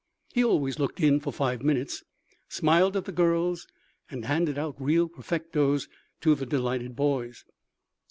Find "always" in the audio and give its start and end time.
0.43-0.79